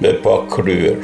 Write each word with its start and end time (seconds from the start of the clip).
me 0.00 0.12
pa 0.22 0.46
kryer. 0.48 0.96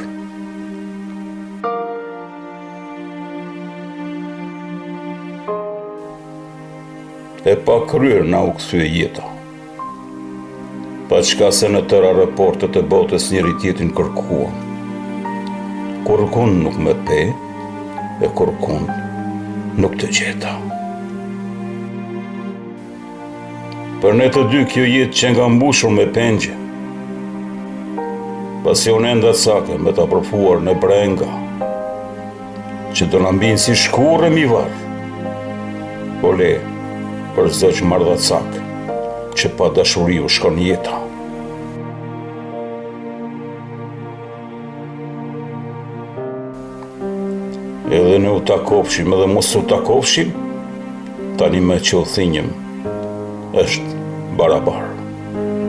E 7.47 7.55
pa 7.55 7.85
kryer 7.85 8.23
na 8.25 8.41
u 8.43 8.55
e 8.73 8.89
jeta. 8.97 9.21
Pa 11.09 11.21
qka 11.21 11.51
se 11.53 11.69
në 11.69 11.85
tëra 11.91 12.09
raportet 12.17 12.79
e 12.81 12.87
botës 12.95 13.27
njëri 13.31 13.53
tjetin 13.61 13.91
kërkua. 13.99 14.47
Kërkun 16.09 16.57
nuk 16.65 16.81
me 16.85 16.97
pe, 17.07 17.21
e 18.25 18.31
kërkun 18.41 18.89
nuk 18.89 18.89
të 18.89 18.89
gjeta. 18.89 18.89
Kërkun 18.89 18.89
nuk 19.81 19.95
të 20.01 20.09
gjeta. 20.19 20.74
Për 24.03 24.15
ne 24.19 24.25
të 24.27 24.41
dy 24.51 24.61
kjo 24.71 24.81
jetë 24.83 25.15
që 25.19 25.29
nga 25.35 25.45
mbushur 25.55 25.91
me 25.95 26.03
pengje. 26.17 26.53
Pasi 28.65 28.91
unë 28.91 29.13
të 29.23 29.29
sakë 29.39 29.77
me 29.83 29.93
të 29.95 30.03
apërfuar 30.03 30.59
në 30.65 30.73
brenga, 30.83 31.29
që 32.97 33.07
të 33.13 33.21
nëmbinë 33.23 33.61
si 33.67 33.75
shkurë 33.85 34.31
mi 34.33 34.43
varë, 34.49 35.31
po 36.21 36.31
le 36.39 36.49
për 37.37 37.47
zdo 37.55 37.71
që 37.77 37.99
dhe 38.03 38.17
sakë, 38.27 38.65
që 39.39 39.53
pa 39.61 39.69
dashuri 39.77 40.19
u 40.25 40.33
shkon 40.37 40.59
jeta. 40.65 40.97
Edhe 47.95 48.19
në 48.25 48.35
u 48.35 48.43
takofshim, 48.51 49.15
edhe 49.15 49.31
mos 49.37 49.55
u 49.55 49.63
takofshim, 49.71 50.33
tani 51.39 51.61
me 51.61 51.79
që 51.79 51.99
u 52.01 52.05
thinjim, 52.15 52.49
është 53.61 54.35
barabarë. 54.39 55.64